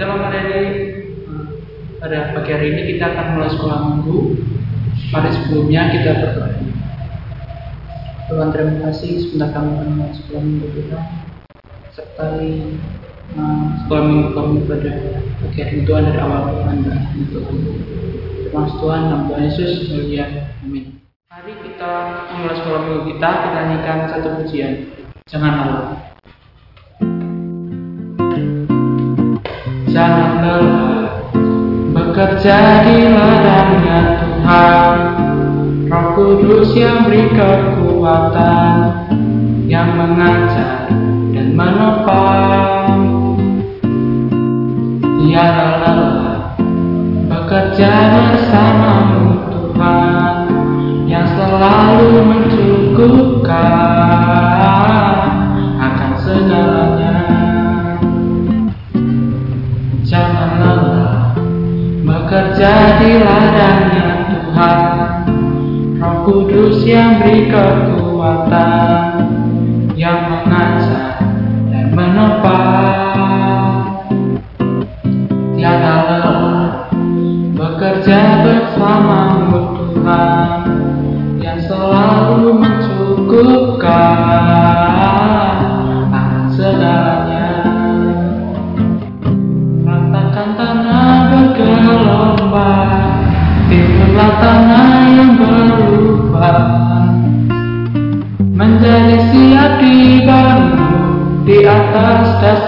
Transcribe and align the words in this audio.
Dalam 0.00 0.16
hari 0.24 0.40
ini 0.48 0.64
pada 2.00 2.32
pagi 2.32 2.56
hari 2.56 2.72
ini 2.72 2.96
kita 2.96 3.12
akan 3.12 3.36
mulai 3.36 3.52
sekolah 3.52 3.78
minggu. 3.84 4.32
Mari 5.12 5.28
sebelumnya 5.28 5.92
kita 5.92 6.24
berdoa. 6.24 6.56
Tuhan 8.32 8.48
terima 8.48 8.88
kasih 8.88 9.20
sebentar 9.20 9.52
kami 9.52 9.76
mulai 9.76 10.16
sekolah 10.16 10.40
minggu 10.40 10.68
kita. 10.72 10.98
Sertai 11.92 12.80
uh, 13.36 13.76
sekolah 13.84 14.02
minggu 14.08 14.28
kami 14.32 14.64
pada 14.64 14.92
pagi 15.44 15.58
hari 15.60 15.72
ini 15.76 15.84
Tuhan 15.84 16.08
dari 16.08 16.16
awal 16.24 16.48
Tuhan 16.48 16.76
dan 16.80 17.00
Tuhan. 17.28 17.56
Tuhan, 18.80 19.00
nama 19.04 19.22
Tuhan 19.28 19.42
Yesus, 19.52 19.84
mulia. 19.92 20.48
Amin. 20.64 20.96
Hari 21.28 21.52
kita 21.60 21.92
mulai 22.40 22.56
sekolah 22.56 22.80
minggu 22.88 23.02
kita, 23.04 23.28
kita 23.28 23.58
nyanyikan 23.68 23.98
satu 24.08 24.28
pujian. 24.40 24.72
Jangan 25.28 25.52
lelah. 25.60 26.09
Bekerja 32.40 32.88
di 32.88 33.04
ladangnya 33.12 34.00
Tuhan. 34.24 34.96
Roh 35.92 36.06
Kudus 36.16 36.72
yang 36.72 37.04
beri 37.04 37.28
kekuatan, 37.36 38.72
yang 39.68 39.92
mengajar 39.92 40.88
dan 41.36 41.52
menopang. 41.52 42.96
Tiada 45.20 45.84
lelah 45.84 46.56
bekerja 47.28 47.92
bersamamu 48.08 49.44
Tuhan, 49.52 50.48
yang 51.12 51.28
selalu 51.36 52.24
mencukupkan 52.24 53.99
bekerja 63.10 63.18
di 63.18 63.26
ladangnya 63.26 64.06
Tuhan 64.30 64.78
Roh 65.98 66.16
Kudus 66.22 66.86
yang 66.86 67.18
beri 67.18 67.50
kekuatan 67.50 69.26
Yang 69.98 70.20
mengajar 70.32 71.18
dan 71.68 71.92
menopang. 71.92 73.82
Tiada 75.58 75.96
lelah 76.06 76.88
bekerja 77.52 78.46
bersamamu 78.46 79.60
Tuhan 79.76 80.70
Yang 81.42 81.58
selalu 81.68 82.54
mencukupkan 82.62 84.59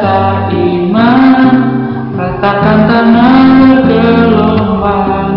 dasar 0.03 0.50
iman 0.50 1.55
Ratakan 2.19 2.78
tanah 2.91 3.39
bergelombang 3.86 5.33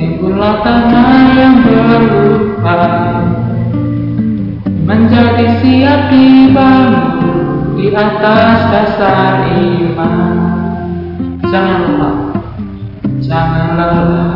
Timbullah 0.00 0.64
tanah 0.64 1.12
yang 1.36 1.56
berubah. 1.60 2.88
Menjadi 4.88 5.46
siap 5.60 6.08
dibangun 6.08 7.76
Di 7.76 7.92
atas 7.92 8.58
dasar 8.72 9.52
iman. 9.52 10.36
Jangan 11.52 11.80
lelah, 11.84 12.18
jangan 13.20 13.68
lelah. 13.76 14.34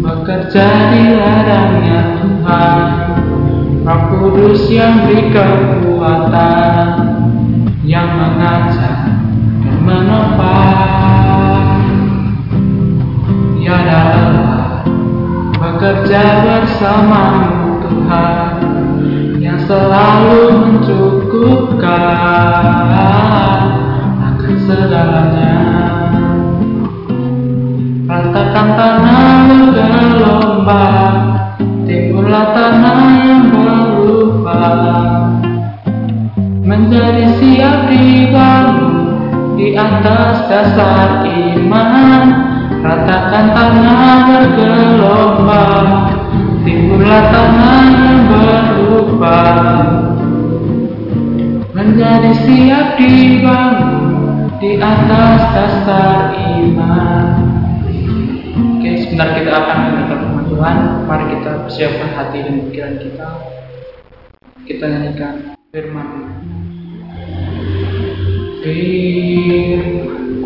Bekerja 0.00 0.66
di 0.90 1.02
ladangnya 1.20 2.00
Tuhan. 2.24 2.86
Roh 3.82 4.02
Kudus 4.14 4.70
yang 4.70 5.02
beri 5.04 5.34
kekuatan, 5.34 7.01
yang 7.92 8.16
mengajar 8.16 9.20
dan 9.60 9.76
menopang. 9.84 11.84
Tiada 13.60 14.00
lelah 14.16 14.80
bekerja 15.60 16.22
bersamamu 16.40 17.84
Tuhan, 17.84 18.64
yang 19.44 19.60
selalu 19.68 20.40
mencukupkan 20.56 22.16
akan 24.24 24.54
segalanya. 24.64 25.52
Ratakan 28.08 28.68
tanah 28.76 29.48
bergelombang 29.72 31.16
tanah 32.32 33.00
yang 33.24 33.42
berubah 33.52 34.76
Menjadi 36.62 37.26
siap 37.36 37.81
dibangun 37.92 38.96
Di 39.60 39.76
atas 39.76 40.48
dasar 40.48 41.28
iman 41.28 42.24
Ratakan 42.82 43.46
tanah 43.52 44.16
bergelombang 44.26 45.88
Timbullah 46.64 47.22
tanah 47.30 47.84
berubah 48.26 49.56
Menjadi 51.76 52.32
siap 52.42 52.96
dibangun 52.96 54.48
Di 54.56 54.80
atas 54.80 55.40
dasar 55.52 56.32
iman 56.32 57.52
Oke, 58.82 58.98
sebentar 58.98 59.38
kita 59.38 59.50
akan 59.54 59.76
mendengar 59.78 60.18
firman 60.26 60.44
Tuhan. 60.50 60.76
Mari 61.06 61.24
kita 61.38 61.50
persiapkan 61.64 62.10
hati 62.18 62.38
dan 62.42 62.54
pikiran 62.66 62.94
kita. 62.98 63.28
Kita 64.66 64.84
nyanyikan 64.90 65.34
firman. 65.70 66.10
Firman 68.62 70.38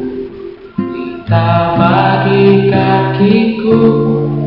kita 0.72 1.76
bagi 1.76 2.72
kakiku 2.72 3.76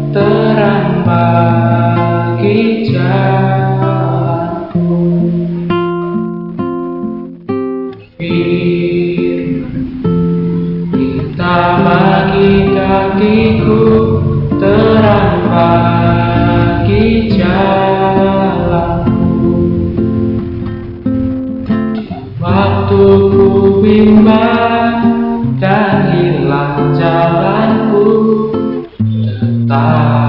terang 0.09 1.05
bagi 1.05 2.89
jalanku. 2.89 3.93
Kita 10.89 11.61
bagi 11.85 12.73
kakiku 12.73 13.85
terang 14.57 15.45
bagi 15.45 17.29
jalanku 17.37 17.69
ku 22.89 23.48
bimbang 23.81 25.03
dan 25.57 26.11
hilang 26.13 26.93
jalanku. 26.95 28.07
Tetaplah 28.99 30.28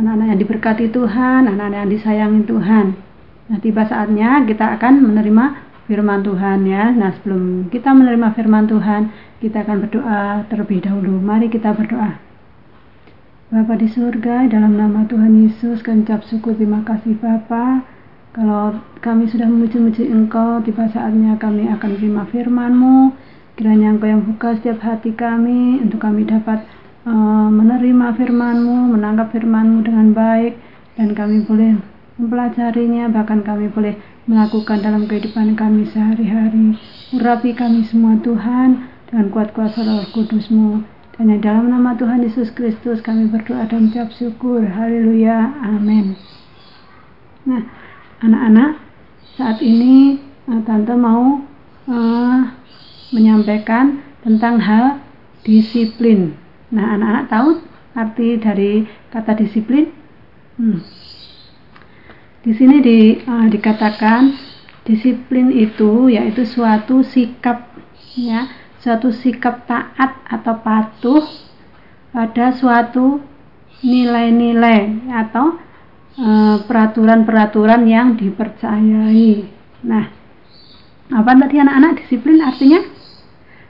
Anak-anak 0.00 0.26
yang 0.32 0.40
diberkati 0.40 0.88
Tuhan, 0.88 1.44
anak-anak 1.52 1.78
yang 1.84 1.92
disayangi 1.92 2.42
Tuhan. 2.48 2.86
Nah, 3.52 3.58
tiba 3.60 3.84
saatnya 3.84 4.40
kita 4.48 4.80
akan 4.80 5.04
menerima 5.04 5.44
firman 5.84 6.24
Tuhan 6.24 6.64
ya. 6.64 6.88
Nah, 6.88 7.12
sebelum 7.20 7.68
kita 7.68 7.92
menerima 7.92 8.32
firman 8.32 8.64
Tuhan, 8.64 9.12
kita 9.44 9.66
akan 9.68 9.76
berdoa 9.84 10.48
terlebih 10.48 10.80
dahulu. 10.80 11.20
Mari 11.20 11.52
kita 11.52 11.76
berdoa. 11.76 12.16
Bapa 13.52 13.76
di 13.76 13.84
surga, 13.84 14.48
dalam 14.48 14.80
nama 14.80 15.04
Tuhan 15.04 15.44
Yesus, 15.44 15.84
kami 15.84 16.08
ucap 16.08 16.24
syukur 16.24 16.56
terima 16.56 16.80
kasih 16.88 17.20
Bapa. 17.20 17.84
Kalau 18.32 18.80
kami 19.04 19.28
sudah 19.28 19.44
memuji-muji 19.44 20.08
Engkau, 20.08 20.64
tiba 20.64 20.88
saatnya 20.88 21.36
kami 21.36 21.68
akan 21.68 22.00
terima 22.00 22.24
firman-Mu. 22.32 23.12
Kiranya 23.60 23.92
Engkau 23.92 24.08
yang 24.08 24.24
buka 24.24 24.56
setiap 24.56 24.80
hati 24.80 25.12
kami, 25.12 25.84
untuk 25.84 26.00
kami 26.00 26.24
dapat 26.24 26.64
menerima 27.06 28.14
firman-Mu, 28.14 28.94
menangkap 28.94 29.34
firman-Mu 29.34 29.82
dengan 29.82 30.14
baik, 30.14 30.54
dan 30.94 31.16
kami 31.18 31.42
boleh 31.42 31.80
mempelajarinya, 32.20 33.10
bahkan 33.10 33.42
kami 33.42 33.66
boleh 33.72 33.98
melakukan 34.30 34.78
dalam 34.84 35.10
kehidupan 35.10 35.58
kami 35.58 35.88
sehari-hari. 35.90 36.78
Urapi 37.10 37.58
kami 37.58 37.82
semua 37.88 38.14
Tuhan, 38.22 38.86
dengan 39.10 39.28
kuat 39.28 39.52
kuasa 39.52 39.82
roh 39.84 40.06
kudus-Mu. 40.14 40.80
Hanya 41.20 41.36
dalam 41.44 41.68
nama 41.68 41.92
Tuhan 41.92 42.24
Yesus 42.24 42.48
Kristus 42.56 43.04
kami 43.04 43.28
berdoa 43.28 43.68
dan 43.68 43.92
ucap 43.92 44.08
syukur. 44.16 44.64
Haleluya. 44.64 45.52
Amin. 45.60 46.16
Nah, 47.44 47.62
anak-anak, 48.24 48.80
saat 49.36 49.60
ini 49.60 50.16
uh, 50.48 50.64
Tante 50.64 50.96
mau 50.96 51.44
uh, 51.90 52.40
menyampaikan 53.12 54.00
tentang 54.24 54.64
hal 54.64 55.04
disiplin. 55.44 56.41
Nah, 56.72 56.96
anak-anak 56.96 57.24
tahu 57.28 57.48
arti 57.92 58.28
dari 58.40 58.72
kata 59.12 59.36
disiplin? 59.36 59.92
Hmm. 60.56 60.80
Di 62.42 62.52
sini 62.56 62.80
di, 62.80 63.22
uh, 63.22 63.46
dikatakan 63.46 64.34
disiplin 64.82 65.54
itu 65.54 66.10
yaitu 66.10 66.42
suatu 66.42 67.06
sikap 67.06 67.70
ya 68.18 68.50
suatu 68.82 69.14
sikap 69.14 69.62
taat 69.70 70.18
atau 70.26 70.58
patuh 70.58 71.22
pada 72.10 72.50
suatu 72.50 73.22
nilai-nilai 73.82 75.06
atau 75.10 75.54
e, 76.18 76.28
peraturan-peraturan 76.66 77.86
yang 77.86 78.18
dipercayai. 78.18 79.46
Nah, 79.86 80.10
apa 81.14 81.30
tadi 81.46 81.56
anak-anak 81.62 82.02
disiplin 82.02 82.42
artinya? 82.42 82.80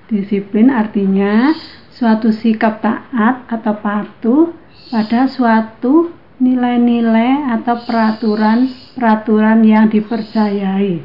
Disiplin 0.08 0.68
artinya 0.72 1.52
suatu 1.92 2.32
sikap 2.32 2.80
taat 2.80 3.44
atau 3.48 3.74
patuh 3.78 4.56
pada 4.88 5.28
suatu 5.28 6.12
nilai-nilai 6.42 7.52
atau 7.54 7.80
peraturan-peraturan 7.86 9.62
yang 9.62 9.86
dipercayai. 9.86 11.04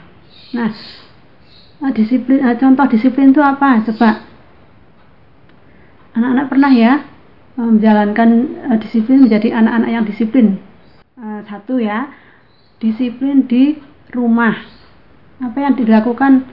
Nah, 0.56 0.72
Nah, 1.78 1.94
disiplin 1.94 2.42
uh, 2.42 2.58
contoh 2.58 2.90
disiplin 2.90 3.30
itu 3.30 3.42
apa? 3.42 3.86
Coba. 3.86 4.26
Anak-anak 6.18 6.46
pernah 6.50 6.72
ya 6.74 6.94
eh, 7.54 7.62
menjalankan 7.62 8.30
disiplin 8.82 9.30
menjadi 9.30 9.54
anak-anak 9.54 9.90
yang 9.94 10.06
disiplin? 10.06 10.58
Satu 11.46 11.78
ya 11.78 12.10
disiplin 12.82 13.46
di 13.46 13.78
rumah. 14.10 14.58
Apa 15.38 15.58
yang 15.62 15.78
dilakukan 15.78 16.50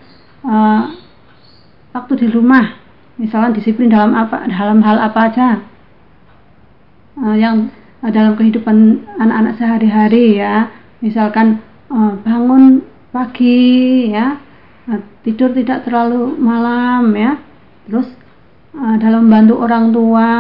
waktu 1.97 2.13
di 2.21 2.29
rumah 2.29 2.84
misalnya 3.21 3.57
disiplin 3.57 3.91
dalam 3.91 4.15
apa 4.15 4.47
dalam 4.51 4.83
hal 4.83 4.97
apa 4.99 5.21
aja. 5.31 5.49
Uh, 7.15 7.39
yang 7.39 7.71
dalam 8.03 8.35
kehidupan 8.35 9.07
anak-anak 9.19 9.55
sehari-hari 9.59 10.39
ya. 10.39 10.71
Misalkan 11.01 11.63
uh, 11.93 12.17
bangun 12.21 12.83
pagi 13.15 14.11
ya 14.11 14.43
Nah, 14.85 15.01
tidur 15.25 15.49
tidak 15.57 15.89
terlalu 15.89 16.37
malam 16.37 17.09
ya. 17.17 17.41
Terus 17.89 18.09
dalam 18.75 19.29
membantu 19.29 19.55
orang 19.65 19.85
tua 19.97 20.31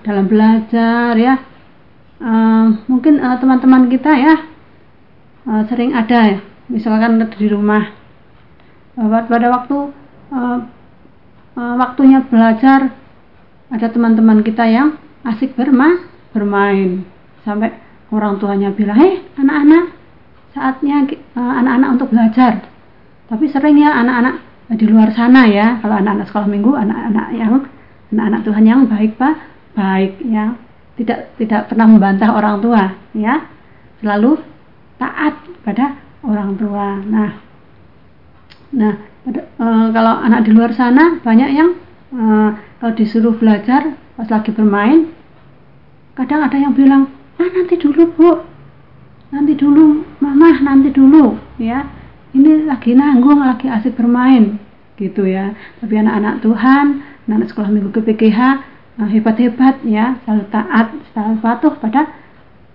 dalam 0.00 0.24
belajar 0.28 1.12
ya. 1.16 1.34
Mungkin 2.88 3.20
teman-teman 3.20 3.92
kita 3.92 4.12
ya 4.16 4.34
sering 5.68 5.92
ada 5.92 6.20
ya. 6.36 6.38
Misalkan 6.72 7.20
di 7.20 7.46
rumah. 7.52 7.92
Pada 8.96 9.48
waktu 9.52 9.76
waktunya 11.56 12.24
belajar. 12.24 12.92
Ada 13.72 13.88
teman-teman 13.88 14.44
kita 14.44 14.68
yang 14.68 15.00
asik 15.24 15.56
berma 15.56 16.04
bermain. 16.36 17.08
Sampai 17.44 17.72
orang 18.12 18.36
tuanya 18.36 18.68
bilang 18.70 19.00
hei 19.00 19.24
anak-anak 19.40 20.02
saatnya 20.52 21.08
anak-anak 21.32 21.88
uh, 21.88 21.94
untuk 21.96 22.08
belajar. 22.12 22.68
Tapi 23.32 23.48
sering 23.48 23.80
ya 23.80 23.96
anak-anak 23.96 24.44
di 24.76 24.84
luar 24.84 25.08
sana 25.16 25.48
ya. 25.48 25.80
Kalau 25.80 25.96
anak-anak 25.96 26.28
sekolah 26.28 26.48
minggu 26.48 26.72
anak-anak 26.76 27.26
yang 27.32 27.64
anak-anak 28.12 28.40
Tuhan 28.44 28.64
yang 28.68 28.80
baik 28.84 29.16
pak. 29.16 29.34
Baik 29.72 30.20
ya. 30.28 30.52
Tidak 31.00 31.40
tidak 31.40 31.72
pernah 31.72 31.88
membantah 31.88 32.36
orang 32.36 32.60
tua 32.60 32.92
ya. 33.16 33.48
Selalu 34.04 34.36
taat 35.00 35.40
pada 35.64 35.96
orang 36.20 36.52
tua. 36.60 37.00
Nah 37.00 37.51
nah 38.72 38.96
e, 39.28 39.66
kalau 39.92 40.14
anak 40.24 40.48
di 40.48 40.50
luar 40.50 40.72
sana 40.72 41.20
banyak 41.20 41.50
yang 41.52 41.76
e, 42.12 42.22
kalau 42.80 42.92
disuruh 42.96 43.36
belajar 43.36 43.94
pas 44.16 44.28
lagi 44.28 44.50
bermain 44.52 45.12
kadang 46.12 46.44
ada 46.44 46.56
yang 46.60 46.76
bilang 46.76 47.08
ah 47.40 47.48
nanti 47.48 47.74
dulu 47.80 48.02
bu. 48.12 48.30
Nanti 49.32 49.56
dulu 49.56 50.04
mama 50.20 50.60
nanti 50.60 50.92
dulu. 50.92 51.40
Ya 51.56 51.88
ini 52.36 52.68
lagi 52.68 52.92
nanggung 52.92 53.40
lagi 53.40 53.66
asik 53.68 53.96
bermain 53.96 54.60
gitu 55.00 55.24
ya. 55.24 55.56
Tapi 55.80 55.94
anak-anak 55.96 56.44
Tuhan 56.44 56.86
anak, 57.32 57.48
sekolah 57.48 57.70
minggu 57.72 57.90
PPKH 57.96 58.40
eh, 59.00 59.08
hebat-hebat 59.08 59.80
ya 59.88 60.20
selalu 60.24 60.44
taat 60.52 60.92
selalu 61.12 61.36
patuh 61.40 61.72
pada 61.80 62.12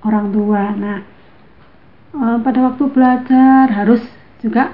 orang 0.01 0.33
tua. 0.33 0.63
Nah 0.73 0.97
pada 2.17 2.59
waktu 2.73 2.83
belajar 2.89 3.69
harus 3.69 4.01
juga 4.41 4.73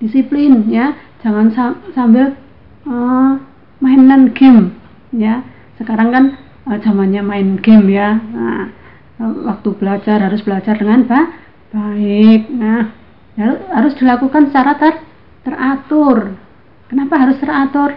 disiplin 0.00 0.66
ya 0.72 0.96
jangan 1.20 1.52
sambil 1.92 2.34
uh, 2.88 3.36
mainan 3.78 4.32
game 4.32 4.74
ya 5.12 5.44
sekarang 5.76 6.08
kan 6.10 6.24
uh, 6.66 6.78
zamannya 6.80 7.20
main 7.20 7.60
game 7.60 7.92
ya 7.92 8.16
nah, 8.16 8.72
waktu 9.20 9.76
belajar 9.76 10.18
harus 10.24 10.40
belajar 10.40 10.74
dengan 10.80 11.04
baik 11.70 12.48
nah 12.48 13.00
harus 13.72 13.94
dilakukan 13.96 14.50
secara 14.50 14.76
ter, 14.76 14.94
teratur. 15.46 16.36
Kenapa 16.90 17.14
harus 17.16 17.38
teratur? 17.38 17.96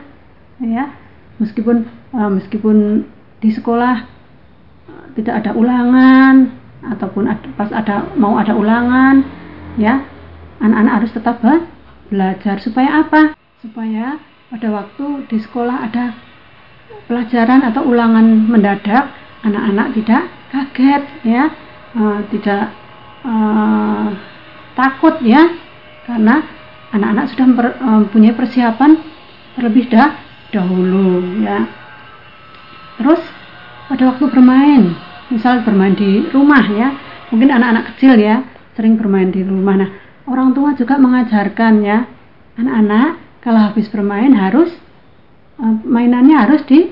Ya, 0.61 0.93
meskipun 1.41 1.89
uh, 2.13 2.31
meskipun 2.31 3.09
di 3.43 3.49
sekolah 3.51 4.07
tidak 5.17 5.43
ada 5.43 5.51
ulangan 5.57 6.55
ataupun 6.83 7.27
ada, 7.27 7.47
pas 7.59 7.69
ada 7.73 8.07
mau 8.15 8.39
ada 8.39 8.53
ulangan, 8.55 9.25
ya 9.75 10.05
anak-anak 10.63 10.93
harus 11.03 11.11
tetap 11.11 11.35
belajar. 12.13 12.61
Supaya 12.61 13.01
apa? 13.01 13.33
Supaya 13.65 14.21
pada 14.53 14.69
waktu 14.69 15.25
di 15.25 15.41
sekolah 15.41 15.89
ada 15.89 16.13
pelajaran 17.09 17.65
atau 17.65 17.89
ulangan 17.89 18.45
mendadak, 18.45 19.09
anak-anak 19.41 19.97
tidak 19.97 20.23
kaget, 20.53 21.03
ya, 21.25 21.49
uh, 21.97 22.21
tidak 22.29 22.69
uh, 23.25 24.13
takut 24.77 25.17
ya. 25.25 25.41
Karena 26.05 26.45
anak-anak 26.93 27.25
sudah 27.33 27.47
mempunyai 28.05 28.37
persiapan 28.37 29.01
terlebih 29.57 29.89
dah 29.89 30.13
dahulu 30.53 31.41
ya. 31.41 31.65
Terus 33.01 33.21
pada 33.89 34.13
waktu 34.13 34.25
bermain 34.29 34.93
misal 35.33 35.65
bermain 35.65 35.97
di 35.97 36.29
rumah 36.29 36.61
ya. 36.69 36.93
Mungkin 37.33 37.49
anak-anak 37.49 37.95
kecil 37.95 38.13
ya 38.21 38.45
sering 38.77 38.93
bermain 38.99 39.33
di 39.33 39.41
rumah. 39.41 39.81
Nah 39.81 40.02
orang 40.29 40.55
tua 40.55 40.75
juga 40.77 40.95
mengajarkan 40.99 41.73
ya 41.83 42.07
anak-anak 42.59 43.19
kalau 43.43 43.59
habis 43.59 43.89
bermain 43.91 44.31
harus 44.31 44.71
mainannya 45.83 46.37
harus 46.37 46.61
di 46.67 46.91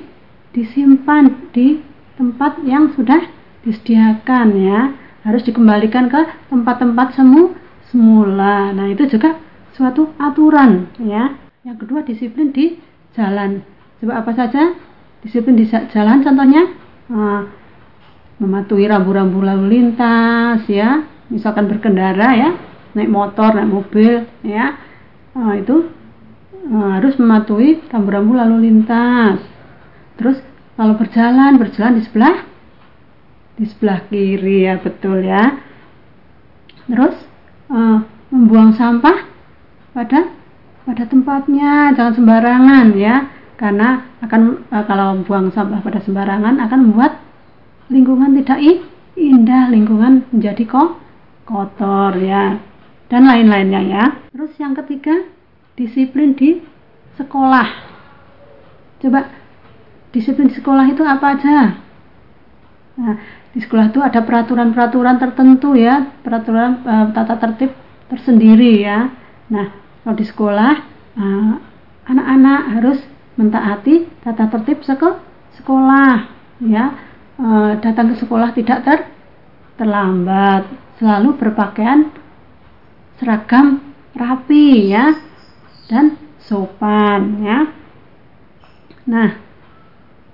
disimpan 0.51 1.51
di 1.55 1.79
tempat 2.19 2.59
yang 2.67 2.91
sudah 2.91 3.23
disediakan 3.63 4.47
ya 4.57 4.79
harus 5.21 5.45
dikembalikan 5.45 6.09
ke 6.09 6.21
tempat-tempat 6.49 7.13
semu 7.13 7.53
semula. 7.91 8.73
Nah, 8.73 8.87
itu 8.89 9.05
juga 9.05 9.37
suatu 9.75 10.15
aturan 10.17 10.89
ya. 10.97 11.37
Yang 11.61 11.77
kedua 11.85 11.99
disiplin 12.01 12.49
di 12.49 12.79
jalan. 13.13 13.61
Coba 14.01 14.25
apa 14.25 14.31
saja? 14.33 14.73
Disiplin 15.21 15.53
di 15.53 15.69
jalan 15.69 16.25
contohnya 16.25 16.63
uh, 17.13 17.41
mematuhi 18.41 18.89
rambu-rambu 18.89 19.45
lalu 19.45 19.77
lintas 19.77 20.65
ya. 20.65 21.05
Misalkan 21.29 21.69
berkendara 21.69 22.33
ya, 22.35 22.49
naik 22.97 23.11
motor, 23.11 23.55
naik 23.55 23.71
mobil 23.71 24.27
ya. 24.43 24.77
Uh, 25.31 25.55
itu 25.55 25.89
uh, 26.71 26.99
harus 26.99 27.15
mematuhi 27.15 27.83
rambu-rambu 27.91 28.35
lalu 28.35 28.69
lintas. 28.69 29.39
Terus 30.19 30.37
kalau 30.75 30.97
berjalan 30.97 31.61
berjalan 31.61 31.99
di 31.99 32.03
sebelah 32.03 32.51
di 33.61 33.65
sebelah 33.69 34.01
kiri 34.09 34.65
ya 34.65 34.81
betul 34.81 35.21
ya 35.21 35.61
terus 36.89 37.13
uh, 37.69 38.01
membuang 38.33 38.73
sampah 38.73 39.27
pada 39.93 40.33
pada 40.81 41.03
tempatnya 41.05 41.93
jangan 41.93 42.13
sembarangan 42.17 42.85
ya 42.97 43.29
karena 43.59 44.09
akan 44.25 44.65
uh, 44.73 44.83
kalau 44.89 45.21
buang 45.21 45.53
sampah 45.53 45.85
pada 45.85 46.01
sembarangan 46.01 46.57
akan 46.57 46.79
membuat 46.89 47.21
lingkungan 47.93 48.33
tidak 48.41 48.59
indah 49.13 49.69
lingkungan 49.69 50.25
menjadi 50.33 50.63
kok 50.65 50.97
kotor 51.45 52.17
ya 52.17 52.57
dan 53.11 53.27
lain-lainnya 53.27 53.81
ya. 53.83 54.03
Terus 54.31 54.55
yang 54.55 54.71
ketiga 54.71 55.27
disiplin 55.75 56.31
di 56.31 56.63
sekolah. 57.19 57.67
Coba 59.03 59.27
disiplin 60.15 60.47
di 60.47 60.55
sekolah 60.55 60.87
itu 60.87 61.03
apa 61.03 61.25
aja? 61.35 61.75
Nah, 62.91 63.15
di 63.51 63.59
sekolah 63.59 63.91
itu 63.91 63.99
ada 63.99 64.23
peraturan-peraturan 64.23 65.19
tertentu 65.19 65.75
ya 65.75 66.07
peraturan 66.23 66.87
uh, 66.87 67.05
tata 67.11 67.35
tertib 67.35 67.75
tersendiri 68.07 68.79
ya. 68.79 69.11
Nah 69.51 69.67
kalau 70.03 70.15
di 70.15 70.23
sekolah 70.23 70.71
anak 71.19 71.59
anak-anak 72.07 72.61
harus 72.79 72.99
mentaati 73.35 74.07
tata 74.23 74.47
tertib 74.47 74.79
seko 74.87 75.19
sekolah 75.59 76.31
ya. 76.63 77.11
Uh, 77.41 77.73
datang 77.81 78.13
ke 78.13 78.21
sekolah 78.21 78.55
tidak 78.55 78.87
ter 78.87 78.99
terlambat. 79.75 80.63
Selalu 81.01 81.35
berpakaian 81.35 82.13
seragam 83.21 83.93
rapi 84.17 84.89
ya 84.89 85.13
dan 85.85 86.17
sopan 86.41 87.45
ya. 87.45 87.69
Nah, 89.05 89.29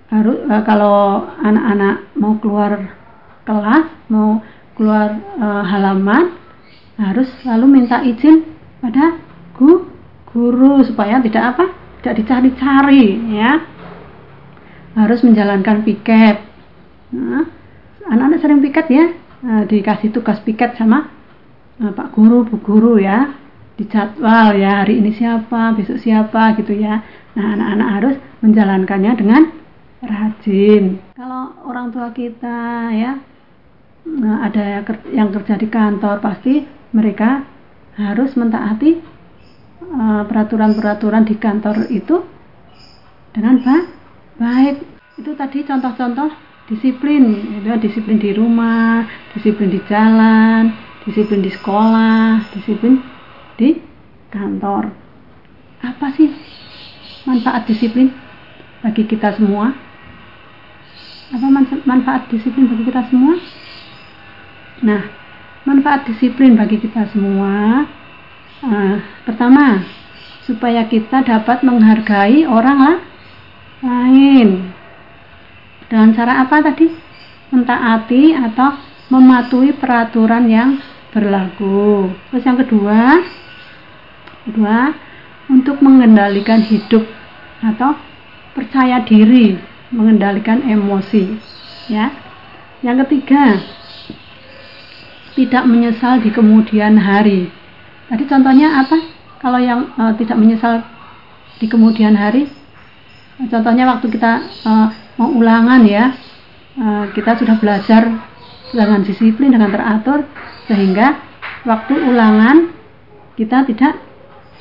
harus 0.07 0.39
uh, 0.47 0.63
kalau 0.63 1.27
anak-anak 1.43 2.15
mau 2.15 2.39
keluar 2.39 2.95
kelas, 3.43 3.91
mau 4.07 4.39
keluar 4.79 5.19
uh, 5.35 5.67
halaman 5.67 6.39
harus 6.95 7.27
selalu 7.43 7.65
minta 7.67 7.99
izin 8.07 8.47
pada 8.79 9.19
gu, 9.59 9.83
guru 10.31 10.79
supaya 10.87 11.19
tidak 11.19 11.55
apa? 11.55 11.65
tidak 11.99 12.23
dicari-cari 12.23 13.35
ya. 13.35 13.67
Harus 14.95 15.27
menjalankan 15.27 15.83
piket. 15.83 16.39
Nah, 17.11 17.45
anak-anak 18.07 18.39
sering 18.39 18.63
piket 18.63 18.87
ya, 18.87 19.05
uh, 19.43 19.63
dikasih 19.67 20.15
tugas 20.15 20.39
piket 20.47 20.79
sama 20.79 21.16
uh, 21.81 21.91
Pak 21.93 22.13
Guru, 22.13 22.45
Bu 22.47 22.57
Guru 22.61 22.93
ya 23.01 23.33
dijadwal 23.77 24.57
ya 24.57 24.81
hari 24.81 24.97
ini 24.97 25.13
siapa 25.13 25.77
besok 25.77 26.01
siapa 26.01 26.57
gitu 26.57 26.73
ya. 26.73 27.05
Nah 27.37 27.45
anak-anak 27.53 27.89
harus 27.93 28.15
menjalankannya 28.41 29.11
dengan 29.13 29.43
rajin. 30.01 30.97
Kalau 31.13 31.53
orang 31.69 31.93
tua 31.93 32.09
kita 32.09 32.89
ya 32.93 33.21
nah, 34.05 34.49
ada 34.49 34.81
yang 35.13 35.29
kerja 35.29 35.55
di 35.61 35.67
kantor 35.69 36.17
pasti 36.21 36.65
mereka 36.93 37.45
harus 37.97 38.33
mentaati 38.33 38.97
uh, 39.93 40.25
peraturan-peraturan 40.25 41.25
di 41.29 41.35
kantor 41.37 41.89
itu 41.93 42.25
dengan 43.37 43.61
ba 43.61 43.77
baik. 44.41 44.81
Itu 45.17 45.33
tadi 45.37 45.65
contoh-contoh 45.65 46.29
disiplin 46.67 47.23
itu 47.61 47.69
disiplin 47.79 48.17
di 48.17 48.33
rumah 48.33 49.05
disiplin 49.37 49.71
di 49.71 49.79
jalan 49.85 50.86
disiplin 51.07 51.39
di 51.39 51.51
sekolah 51.55 52.51
disiplin 52.51 52.99
di 53.55 53.79
kantor. 54.27 54.91
Apa 55.79 56.11
sih 56.19 56.27
manfaat 57.23 57.63
disiplin 57.63 58.11
bagi 58.83 59.07
kita 59.07 59.31
semua? 59.39 59.71
Apa 61.31 61.47
manfaat 61.87 62.27
disiplin 62.27 62.67
bagi 62.67 62.83
kita 62.83 63.07
semua? 63.07 63.39
Nah, 64.83 65.01
manfaat 65.63 66.05
disiplin 66.07 66.59
bagi 66.59 66.77
kita 66.79 67.07
semua 67.11 67.87
uh, 68.63 68.95
pertama 69.27 69.83
supaya 70.47 70.87
kita 70.87 71.23
dapat 71.27 71.59
menghargai 71.63 72.47
orang 72.47 73.03
lain 73.83 74.71
dengan 75.87 76.09
cara 76.15 76.43
apa 76.43 76.63
tadi 76.63 76.87
mentaati 77.51 78.35
atau 78.35 78.75
mematuhi 79.07 79.75
peraturan 79.75 80.47
yang 80.47 80.69
berlaku 81.17 82.13
terus 82.29 82.45
yang 82.45 82.61
kedua 82.61 83.25
Kedua, 84.47 84.95
untuk 85.51 85.83
mengendalikan 85.83 86.63
hidup 86.63 87.03
atau 87.59 87.99
percaya 88.55 89.03
diri, 89.03 89.59
mengendalikan 89.91 90.63
emosi. 90.63 91.35
Ya. 91.91 92.15
Yang 92.79 93.03
ketiga, 93.03 93.59
tidak 95.35 95.63
menyesal 95.67 96.23
di 96.23 96.31
kemudian 96.31 96.95
hari. 96.95 97.51
Tadi 98.07 98.23
contohnya 98.23 98.87
apa? 98.87 98.95
Kalau 99.43 99.59
yang 99.59 99.91
uh, 99.99 100.15
tidak 100.15 100.39
menyesal 100.39 100.79
di 101.59 101.67
kemudian 101.67 102.15
hari, 102.15 102.47
contohnya 103.51 103.83
waktu 103.83 104.07
kita 104.07 104.47
uh, 104.63 104.87
mau 105.19 105.27
ulangan 105.35 105.83
ya, 105.83 106.15
uh, 106.79 107.11
kita 107.11 107.35
sudah 107.35 107.59
belajar 107.59 108.15
dengan 108.71 109.03
disiplin 109.03 109.51
dengan 109.51 109.75
teratur 109.75 110.23
sehingga 110.67 111.23
waktu 111.63 111.95
ulangan 111.95 112.75
kita 113.39 113.63
tidak 113.67 113.93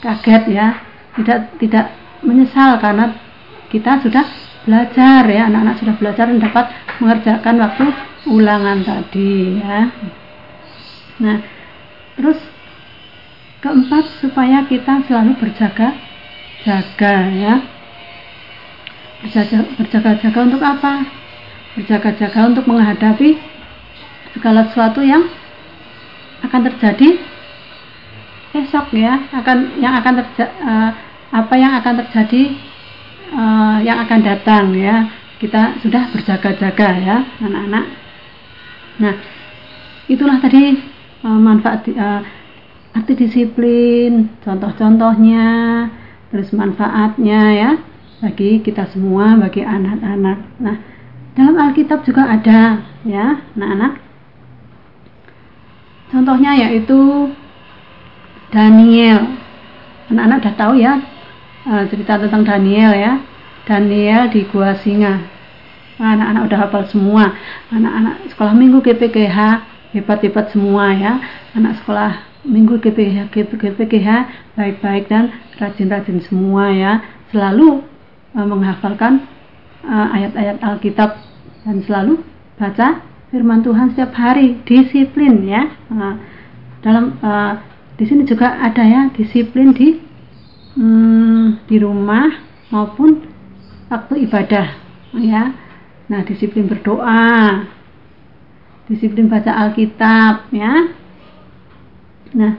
kaget 0.00 0.44
ya. 0.54 0.68
Tidak 1.16 1.56
tidak 1.58 1.96
menyesal 2.20 2.76
karena 2.78 3.16
kita 3.72 3.98
sudah 4.04 4.24
belajar 4.68 5.26
ya. 5.26 5.50
Anak-anak 5.50 5.76
sudah 5.82 5.94
belajar 5.98 6.24
dan 6.30 6.38
dapat 6.38 6.66
mengerjakan 7.02 7.56
waktu 7.58 7.86
ulangan 8.30 8.78
tadi 8.86 9.58
ya. 9.58 9.90
Nah 11.22 11.38
terus 12.16 12.38
keempat 13.64 14.04
supaya 14.22 14.62
kita 14.68 15.02
selalu 15.08 15.34
berjaga 15.40 15.96
jaga 16.62 17.14
ya. 17.34 17.54
Berjaga 19.24 19.58
berjaga-jaga 19.80 20.38
untuk 20.44 20.62
apa? 20.62 20.92
Berjaga-jaga 21.74 22.40
untuk 22.52 22.64
menghadapi 22.68 23.40
segala 24.36 24.68
sesuatu 24.68 25.00
yang 25.00 25.24
akan 26.44 26.60
terjadi? 26.72 27.08
Esok 28.56 28.96
ya 28.96 29.28
akan 29.36 29.76
yang 29.80 29.94
akan 30.00 30.24
terjadi 30.24 30.52
uh, 30.64 30.90
apa 31.36 31.54
yang 31.60 31.72
akan 31.76 31.94
terjadi 32.04 32.42
uh, 33.32 33.78
yang 33.84 34.00
akan 34.04 34.20
datang 34.24 34.72
ya. 34.76 35.08
Kita 35.36 35.76
sudah 35.84 36.08
berjaga-jaga 36.16 36.88
ya 36.96 37.16
anak-anak. 37.44 37.86
Nah 39.04 39.14
itulah 40.08 40.40
tadi 40.40 40.80
uh, 41.20 41.36
manfaat 41.40 41.84
uh, 41.92 42.24
arti 42.96 43.12
disiplin 43.12 44.32
contoh-contohnya 44.40 45.44
terus 46.32 46.48
manfaatnya 46.56 47.40
ya 47.52 47.70
bagi 48.24 48.64
kita 48.64 48.88
semua 48.88 49.36
bagi 49.36 49.60
anak-anak. 49.60 50.38
Nah 50.64 50.76
dalam 51.36 51.60
Alkitab 51.60 52.08
juga 52.08 52.24
ada 52.24 52.80
ya 53.04 53.44
anak-anak 53.52 54.05
contohnya 56.16 56.56
yaitu 56.56 57.28
Daniel. 58.48 59.36
Anak-anak 60.08 60.36
udah 60.40 60.54
tahu 60.56 60.74
ya 60.80 60.96
uh, 61.68 61.84
cerita 61.92 62.16
tentang 62.16 62.48
Daniel 62.48 62.96
ya. 62.96 63.12
Daniel 63.68 64.32
di 64.32 64.48
gua 64.48 64.72
singa. 64.80 65.20
Anak-anak 66.00 66.42
udah 66.48 66.58
hafal 66.64 66.84
semua. 66.88 67.36
Anak-anak 67.68 68.32
sekolah 68.32 68.54
minggu 68.56 68.80
GPGH 68.80 69.38
hebat-hebat 69.92 70.56
semua 70.56 70.96
ya. 70.96 71.20
Anak 71.52 71.84
sekolah 71.84 72.24
minggu 72.46 72.80
GPGH 72.80 73.28
GPGH 73.60 74.08
baik-baik 74.56 75.12
dan 75.12 75.36
rajin-rajin 75.60 76.24
semua 76.24 76.72
ya. 76.72 76.92
Selalu 77.28 77.84
uh, 78.32 78.46
menghafalkan 78.46 79.26
uh, 79.84 80.16
ayat-ayat 80.16 80.62
Alkitab 80.64 81.18
dan 81.66 81.82
selalu 81.84 82.22
baca 82.56 83.02
firman 83.30 83.62
Tuhan 83.62 83.94
setiap 83.94 84.14
hari 84.14 84.62
disiplin 84.62 85.46
ya. 85.46 85.62
Uh, 85.90 86.14
dalam 86.82 87.18
uh, 87.22 87.58
di 87.98 88.04
sini 88.06 88.22
juga 88.28 88.54
ada 88.60 88.84
ya 88.84 89.10
disiplin 89.16 89.74
di 89.74 89.98
hmm, 90.78 91.66
di 91.66 91.76
rumah 91.82 92.30
maupun 92.70 93.26
waktu 93.90 94.28
ibadah 94.28 94.66
ya. 95.18 95.54
Nah 96.06 96.22
disiplin 96.22 96.70
berdoa 96.70 97.66
disiplin 98.86 99.26
baca 99.26 99.50
Alkitab 99.50 100.46
ya. 100.54 100.94
Nah 102.36 102.52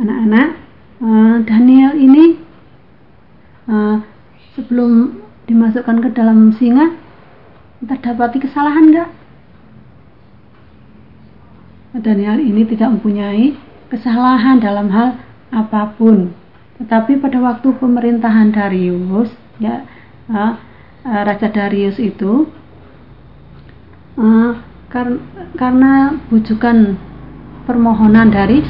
anak-anak 0.00 0.48
uh, 0.98 1.36
Daniel 1.46 1.92
ini 1.94 2.24
uh, 3.70 4.02
sebelum 4.58 5.22
dimasukkan 5.46 6.02
ke 6.02 6.08
dalam 6.14 6.50
singa 6.58 6.94
terdapati 7.80 8.42
kesalahan 8.42 8.90
enggak 8.90 9.19
Daniel 11.98 12.38
ini 12.38 12.62
tidak 12.70 12.94
mempunyai 12.94 13.58
kesalahan 13.90 14.62
dalam 14.62 14.86
hal 14.94 15.18
apa 15.50 15.98
pun. 15.98 16.30
Tetapi 16.78 17.18
pada 17.18 17.42
waktu 17.42 17.74
pemerintahan 17.76 18.54
Darius, 18.54 19.34
ya, 19.58 19.82
uh, 20.30 20.54
uh, 21.02 21.22
Raja 21.26 21.50
Darius 21.50 21.98
itu 21.98 22.46
kar 24.90 25.06
karena 25.54 26.18
bujukan 26.28 26.98
permohonan 27.64 28.28
dari 28.34 28.60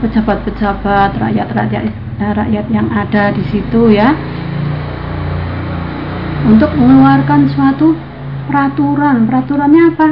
pejabat-pejabat 0.00 1.18
rakyat-rakyat 1.18 1.84
rakyat 2.22 2.66
yang 2.70 2.88
ada 2.94 3.34
di 3.34 3.42
situ 3.50 3.90
ya 3.90 4.14
untuk 6.46 6.70
mengeluarkan 6.78 7.50
suatu 7.50 7.98
peraturan 8.46 9.26
peraturannya 9.26 9.82
apa 9.92 10.08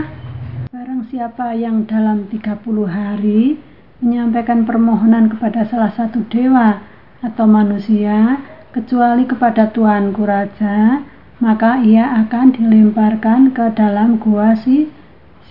siapa 1.13 1.53
yang 1.53 1.85
dalam 1.85 2.25
30 2.25 2.65
hari 2.89 3.61
menyampaikan 4.01 4.65
permohonan 4.65 5.29
kepada 5.29 5.69
salah 5.69 5.93
satu 5.93 6.25
dewa 6.33 6.81
atau 7.21 7.45
manusia 7.45 8.41
kecuali 8.73 9.29
kepada 9.29 9.69
Tuanku 9.69 10.25
Raja 10.25 11.05
maka 11.37 11.85
ia 11.85 12.17
akan 12.17 12.57
dilemparkan 12.57 13.53
ke 13.53 13.77
dalam 13.77 14.17
gua 14.17 14.57
si 14.57 14.89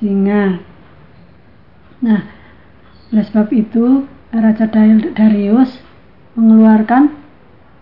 singa. 0.01 0.65
Nah 2.01 2.25
oleh 3.13 3.21
sebab 3.29 3.53
itu 3.53 4.09
Raja 4.33 4.65
Darius 5.13 5.77
mengeluarkan 6.33 7.13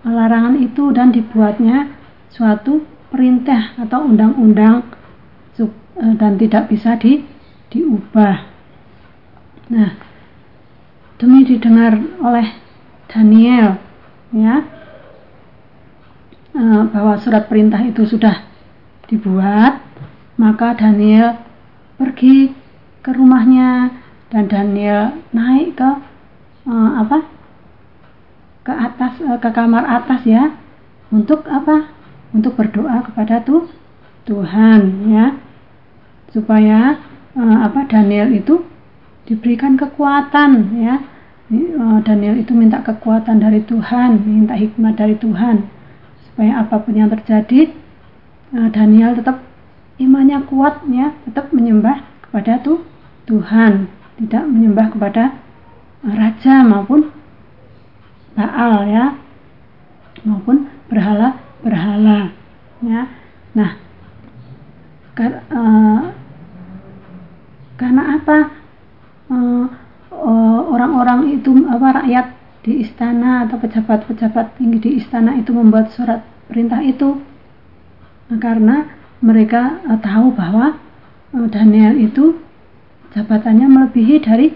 larangan 0.03 0.59
itu 0.59 0.91
dan 0.91 1.15
dibuatnya 1.15 1.95
suatu 2.27 2.83
perintah 3.07 3.71
atau 3.79 4.03
undang-undang 4.03 4.83
eh, 5.55 5.71
dan 6.19 6.35
tidak 6.35 6.67
bisa 6.67 6.99
di, 6.99 7.38
diubah. 7.69 8.37
Nah, 9.69 9.91
demi 11.21 11.45
didengar 11.45 11.97
oleh 12.21 12.47
Daniel, 13.09 13.77
ya, 14.33 14.55
eh, 16.53 16.81
bahwa 16.89 17.17
surat 17.21 17.45
perintah 17.45 17.81
itu 17.85 18.05
sudah 18.05 18.45
dibuat, 19.09 19.81
maka 20.37 20.77
Daniel 20.77 21.37
pergi 21.97 22.53
ke 23.01 23.09
rumahnya 23.13 23.93
dan 24.29 24.45
Daniel 24.49 25.17
naik 25.33 25.77
ke 25.77 25.89
eh, 26.69 26.91
apa? 27.01 27.39
ke 28.69 28.73
atas 28.75 29.17
ke 29.17 29.49
kamar 29.49 29.81
atas 29.81 30.21
ya 30.29 30.53
untuk 31.09 31.41
apa 31.49 31.89
untuk 32.37 32.53
berdoa 32.53 33.01
kepada 33.01 33.41
tuh 33.41 33.65
Tuhan 34.29 35.09
ya 35.09 35.33
supaya 36.29 37.01
uh, 37.37 37.57
apa 37.65 37.85
Daniel 37.85 38.33
itu 38.33 38.65
diberikan 39.29 39.77
kekuatan 39.77 40.79
ya. 40.79 40.95
Uh, 41.49 41.97
Daniel 42.05 42.37
itu 42.37 42.53
minta 42.53 42.77
kekuatan 42.85 43.41
dari 43.41 43.65
Tuhan 43.65 44.21
minta 44.21 44.53
hikmat 44.53 45.01
dari 45.01 45.17
Tuhan 45.17 45.65
supaya 46.29 46.61
apa 46.61 46.77
pun 46.77 46.93
yang 46.93 47.09
terjadi 47.09 47.73
uh, 48.53 48.69
Daniel 48.69 49.17
tetap 49.17 49.41
imannya 49.97 50.45
kuat 50.45 50.85
ya 50.93 51.17
tetap 51.25 51.49
menyembah 51.49 52.05
kepada 52.21 52.61
tuh 52.61 52.85
Tuhan 53.25 53.89
tidak 54.21 54.45
menyembah 54.45 54.93
kepada 54.93 55.41
raja 56.05 56.61
maupun 56.61 57.09
Baal 58.39 58.87
ya 58.87 59.19
maupun 60.23 60.71
berhala 60.87 61.35
berhala 61.59 62.31
ya. 62.79 63.03
Nah 63.51 63.75
karena 67.79 68.19
apa? 68.19 68.37
Uh, 69.31 69.65
uh, 70.11 70.59
orang-orang 70.67 71.39
itu 71.39 71.55
apa 71.71 72.03
rakyat 72.03 72.35
di 72.59 72.83
istana 72.83 73.47
atau 73.47 73.55
pejabat-pejabat 73.55 74.59
tinggi 74.59 74.77
di 74.83 74.89
istana 74.99 75.39
itu 75.39 75.55
membuat 75.55 75.95
surat 75.95 76.27
perintah 76.51 76.83
itu. 76.83 77.23
Nah, 78.27 78.39
karena 78.43 78.83
mereka 79.23 79.79
uh, 79.87 79.95
tahu 79.95 80.35
bahwa 80.35 80.75
Daniel 81.29 81.93
itu 81.95 82.41
jabatannya 83.15 83.69
melebihi 83.69 84.17
dari 84.19 84.49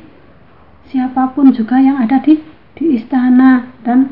siapa 0.89 1.31
pun 1.31 1.53
juga 1.53 1.77
yang 1.79 2.01
ada 2.01 2.17
di 2.19 2.41
di 2.73 2.97
istana 2.97 3.71
dan 3.85 4.09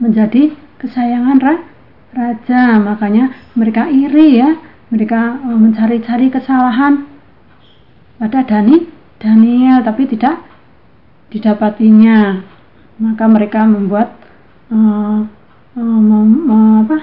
menjadi 0.00 0.56
kesayangan 0.82 1.36
ra, 1.38 1.54
raja. 2.16 2.80
Makanya 2.80 3.30
mereka 3.54 3.86
iri 3.86 4.40
ya. 4.40 4.50
Mereka 4.86 5.42
mencari-cari 5.42 6.30
kesalahan 6.30 7.15
pada 8.16 8.44
Dani 8.44 8.88
Daniel 9.20 9.80
tapi 9.84 10.08
tidak 10.08 10.44
didapatinya. 11.32 12.44
Maka 12.96 13.24
mereka 13.28 13.68
membuat 13.68 14.16
uh, 14.72 15.20
uh, 15.76 16.80
apa, 16.80 16.98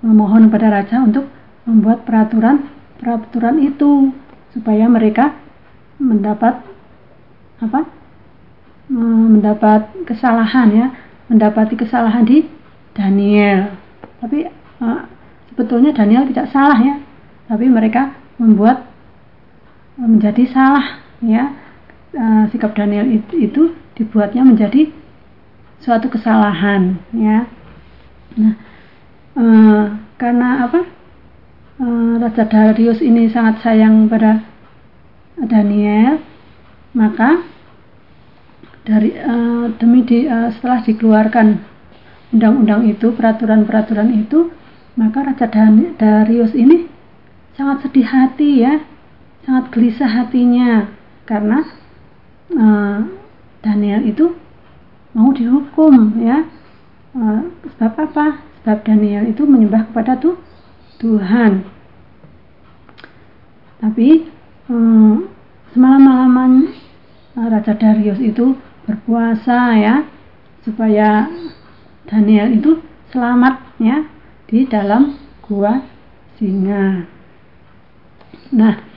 memohon 0.00 0.48
kepada 0.48 0.72
raja 0.72 1.04
untuk 1.04 1.28
membuat 1.68 2.08
peraturan 2.08 2.68
peraturan 2.96 3.60
itu 3.60 4.10
supaya 4.56 4.88
mereka 4.88 5.36
mendapat 6.00 6.64
apa 7.60 7.86
mendapat 8.90 9.88
kesalahan 10.04 10.68
ya 10.72 10.86
mendapati 11.32 11.74
kesalahan 11.80 12.28
di 12.28 12.44
Daniel. 12.92 13.72
Tapi 14.20 14.44
sebetulnya 15.48 15.96
Daniel 15.96 16.28
tidak 16.28 16.52
salah 16.52 16.76
ya. 16.76 17.00
Tapi 17.48 17.68
mereka 17.72 18.12
membuat 18.36 18.91
menjadi 19.96 20.44
salah 20.50 21.02
ya. 21.22 21.52
Uh, 22.12 22.44
sikap 22.52 22.76
Daniel 22.76 23.08
itu, 23.08 23.72
dibuatnya 23.96 24.44
menjadi 24.44 24.92
suatu 25.80 26.12
kesalahan 26.12 27.00
ya. 27.16 27.48
Nah 28.36 28.54
uh, 29.36 29.84
karena 30.20 30.68
apa? 30.68 30.80
Uh, 31.80 32.20
Raja 32.20 32.44
Darius 32.44 33.00
ini 33.00 33.32
sangat 33.32 33.64
sayang 33.64 34.06
pada 34.12 34.44
Daniel 35.40 36.20
maka 36.92 37.40
dari 38.84 39.16
uh, 39.16 39.72
demi 39.80 40.04
di, 40.04 40.28
uh, 40.28 40.52
setelah 40.52 40.84
dikeluarkan 40.84 41.48
undang-undang 42.32 42.88
itu, 42.88 43.12
peraturan-peraturan 43.12 44.10
itu, 44.16 44.52
maka 44.96 45.32
Raja 45.32 45.46
Darius 45.96 46.52
ini 46.56 46.88
sangat 47.56 47.88
sedih 47.88 48.08
hati 48.08 48.64
ya, 48.64 48.80
sangat 49.42 49.64
gelisah 49.74 50.10
hatinya 50.10 50.90
karena 51.26 51.66
uh, 52.54 53.06
Daniel 53.62 54.02
itu 54.06 54.34
mau 55.14 55.30
dihukum 55.30 56.18
ya. 56.22 56.46
Uh, 57.12 57.52
sebab 57.76 58.08
apa? 58.08 58.26
Sebab 58.62 58.78
Daniel 58.86 59.28
itu 59.28 59.44
menyembah 59.44 59.90
kepada 59.90 60.16
tuh 60.16 60.40
Tuhan. 61.02 61.66
Tapi 63.82 64.30
um, 64.70 65.26
semalam-malaman 65.74 66.70
Raja 67.34 67.74
Darius 67.74 68.22
itu 68.22 68.54
berpuasa 68.86 69.74
ya 69.74 70.06
supaya 70.62 71.26
Daniel 72.06 72.54
itu 72.54 72.78
selamat 73.10 73.58
ya 73.82 74.06
di 74.46 74.68
dalam 74.70 75.18
gua 75.42 75.82
singa. 76.38 77.08
Nah, 78.52 78.74
eh, 78.76 78.91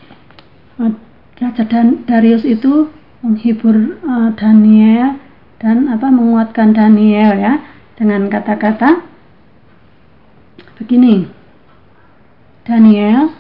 Raja 0.76 1.64
Dan 1.68 2.04
Darius 2.04 2.44
itu 2.44 2.92
menghibur 3.24 3.96
uh, 4.04 4.30
Daniel 4.36 5.20
dan 5.60 5.88
apa 5.88 6.12
menguatkan 6.12 6.76
Daniel 6.76 7.36
ya 7.40 7.54
dengan 7.96 8.28
kata-kata 8.28 9.04
begini. 10.76 11.32
Daniel, 12.66 13.32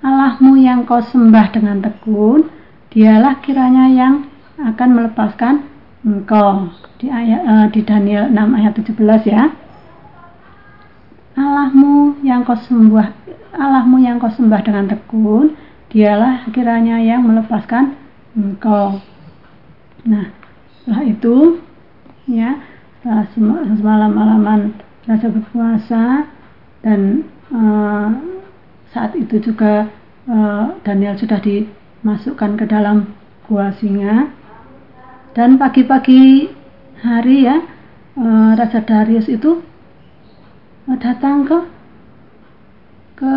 Allahmu 0.00 0.58
yang 0.58 0.88
kau 0.88 0.98
sembah 0.98 1.52
dengan 1.54 1.84
tekun, 1.84 2.48
dialah 2.90 3.38
kiranya 3.44 3.86
yang 3.92 4.14
akan 4.58 4.88
melepaskan 4.96 5.54
engkau 6.02 6.72
di 6.96 7.12
ayat 7.12 7.42
uh, 7.44 7.66
di 7.68 7.80
Daniel 7.84 8.32
6 8.32 8.58
ayat 8.58 8.72
17 8.74 9.28
ya. 9.28 9.44
Allahmu 11.38 12.20
yang 12.26 12.42
kau 12.42 12.58
sembah 12.58 13.06
Allahmu 13.50 14.00
yang 14.02 14.16
kau 14.22 14.30
sembah 14.30 14.60
dengan 14.62 14.88
tekun, 14.88 15.52
dialah 15.90 16.46
kiranya 16.54 17.02
yang 17.02 17.26
melepaskan 17.26 17.98
engkau. 18.38 19.02
Nah, 20.06 20.30
setelah 20.80 21.02
itu 21.04 21.60
ya, 22.30 22.62
setelah 23.02 23.26
semalam 23.74 24.10
malaman 24.14 24.60
Raja 25.08 25.26
berpuasa 25.26 26.30
dan 26.86 27.26
uh, 27.50 28.14
saat 28.94 29.18
itu 29.18 29.42
juga 29.42 29.90
uh, 30.30 30.78
Daniel 30.86 31.18
sudah 31.18 31.42
dimasukkan 31.42 32.54
ke 32.54 32.64
dalam 32.70 33.10
gua 33.50 33.74
singa 33.74 34.30
dan 35.34 35.58
pagi-pagi 35.58 36.50
hari 37.00 37.46
ya 37.46 37.62
eh, 38.18 38.50
Raja 38.58 38.82
Darius 38.82 39.30
itu 39.30 39.62
datang 40.98 41.46
ke 41.46 41.58
ke 43.14 43.36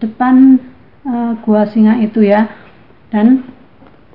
depan 0.00 0.56
uh, 1.04 1.32
gua 1.44 1.68
singa 1.68 2.00
itu 2.00 2.24
ya 2.24 2.48
dan 3.12 3.44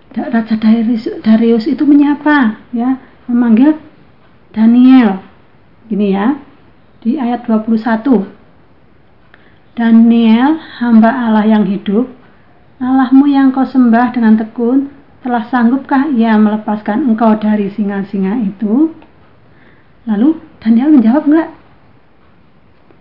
Raja 0.09 0.57
Darius, 0.57 1.05
Darius 1.21 1.65
itu 1.69 1.85
menyapa 1.85 2.57
ya 2.73 2.97
memanggil 3.29 3.77
Daniel 4.51 5.21
gini 5.85 6.17
ya 6.17 6.35
di 6.99 7.15
ayat 7.15 7.45
21 7.45 8.39
Daniel, 9.79 10.59
hamba 10.83 11.07
Allah 11.07 11.47
yang 11.47 11.63
hidup, 11.63 12.11
Allahmu 12.83 13.31
yang 13.31 13.55
kau 13.55 13.63
sembah 13.63 14.11
dengan 14.11 14.35
tekun, 14.35 14.91
telah 15.23 15.47
sanggupkah 15.47 16.11
ia 16.11 16.35
melepaskan 16.35 17.07
engkau 17.07 17.39
dari 17.39 17.71
singa-singa 17.71 18.43
itu? 18.43 18.91
Lalu 20.03 20.35
Daniel 20.59 20.99
menjawab 20.99 21.23
enggak? 21.31 21.49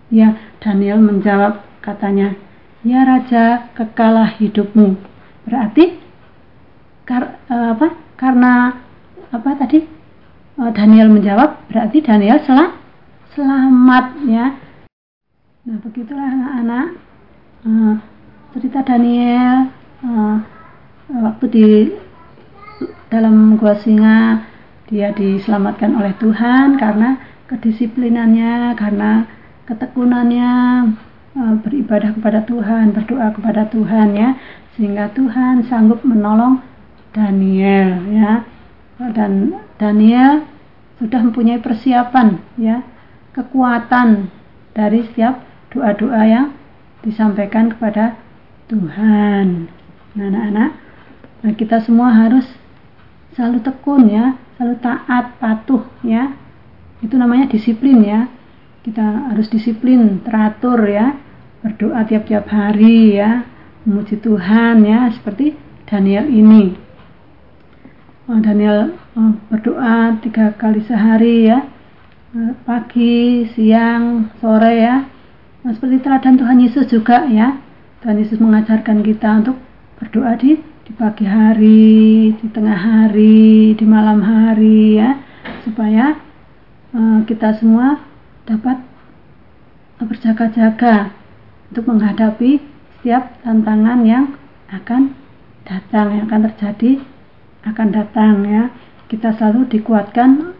Ya, 0.07 0.39
Daniel 0.63 1.03
menjawab 1.03 1.59
katanya, 1.83 2.39
Ya 2.79 3.03
Raja, 3.03 3.75
kekalah 3.75 4.39
hidupmu. 4.39 4.95
Berarti 5.43 5.99
kar, 7.03 7.35
uh, 7.51 7.75
apa? 7.75 7.91
Karena 8.15 8.71
apa 9.35 9.49
tadi? 9.59 9.83
Uh, 10.55 10.71
Daniel 10.71 11.11
menjawab, 11.11 11.67
berarti 11.67 11.99
Daniel 11.99 12.39
sel 12.47 12.71
selamat 13.35 14.05
ya. 14.31 14.55
Nah, 15.67 15.77
begitulah 15.83 16.23
anak-anak 16.23 16.87
uh, 17.67 17.95
cerita 18.55 18.79
Daniel 18.87 19.75
waktu 21.11 21.45
di 21.51 21.65
dalam 23.11 23.59
gua 23.59 23.75
singa 23.75 24.47
dia 24.87 25.11
diselamatkan 25.11 25.99
oleh 25.99 26.15
Tuhan 26.15 26.79
karena 26.79 27.19
kedisiplinannya, 27.51 28.71
karena 28.79 29.27
ketekunannya, 29.67 30.51
Eh, 30.87 31.08
beribadah 31.63 32.11
kepada 32.15 32.43
Tuhan, 32.43 32.91
berdoa 32.91 33.31
kepada 33.31 33.63
Tuhan 33.71 34.07
ya, 34.15 34.35
sehingga 34.75 35.11
Tuhan 35.15 35.63
sanggup 35.67 36.03
menolong 36.03 36.59
Daniel 37.15 38.03
ya. 38.11 38.43
Dan 39.15 39.55
Daniel 39.79 40.43
sudah 40.99 41.23
mempunyai 41.23 41.63
persiapan 41.63 42.43
ya, 42.59 42.83
kekuatan 43.31 44.27
dari 44.75 45.07
setiap 45.07 45.39
doa-doa 45.71 46.21
yang 46.27 46.47
disampaikan 46.99 47.71
kepada 47.71 48.19
Tuhan. 48.67 49.71
Anak-anak, 50.19 50.71
nah 51.45 51.53
kita 51.55 51.79
semua 51.79 52.11
harus 52.11 52.43
selalu 53.37 53.63
tekun 53.63 54.11
ya, 54.11 54.35
selalu 54.59 54.75
taat, 54.83 55.39
patuh 55.39 55.87
ya. 56.03 56.35
Itu 56.99 57.15
namanya 57.15 57.47
disiplin 57.47 58.03
ya 58.03 58.27
kita 58.83 59.31
harus 59.31 59.51
disiplin 59.51 60.23
teratur 60.23 60.79
ya 60.87 61.13
berdoa 61.63 62.07
tiap-tiap 62.07 62.47
hari 62.47 63.19
ya. 63.19 63.43
Memuji 63.87 64.19
Tuhan 64.19 64.83
ya 64.83 65.07
seperti 65.11 65.55
Daniel 65.87 66.27
ini. 66.27 66.75
Oh, 68.29 68.37
Daniel 68.37 68.93
oh, 69.17 69.33
berdoa 69.49 70.19
tiga 70.21 70.53
kali 70.53 70.85
sehari 70.85 71.49
ya. 71.49 71.65
Eh, 72.29 72.53
pagi 72.61 73.49
siang 73.57 74.29
sore 74.37 74.73
ya. 74.77 75.01
Nah, 75.65 75.71
seperti 75.73 76.05
teladan 76.05 76.37
Tuhan 76.37 76.61
Yesus 76.61 76.85
juga 76.85 77.25
ya. 77.25 77.57
Tuhan 78.05 78.21
Yesus 78.21 78.37
mengajarkan 78.37 79.01
kita 79.01 79.41
untuk 79.41 79.57
berdoa 79.97 80.37
di 80.37 80.61
di 80.61 80.91
pagi 80.93 81.25
hari 81.25 82.31
di 82.37 82.47
tengah 82.53 82.77
hari 82.77 83.73
di 83.73 83.85
malam 83.89 84.21
hari 84.21 85.01
ya. 85.01 85.17
Supaya 85.65 86.21
uh, 86.93 87.25
kita 87.25 87.57
semua 87.57 87.97
dapat 88.45 88.77
berjaga-jaga 89.99 91.18
untuk 91.69 91.85
menghadapi 91.85 92.59
setiap 92.99 93.39
tantangan 93.45 94.03
yang 94.03 94.25
akan 94.73 95.13
datang, 95.65 96.17
yang 96.17 96.25
akan 96.29 96.41
terjadi, 96.51 96.91
akan 97.65 97.87
datang 97.93 98.33
ya. 98.45 98.63
Kita 99.09 99.33
selalu 99.37 99.69
dikuatkan 99.69 100.53